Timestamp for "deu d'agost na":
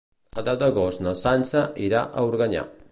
0.47-1.13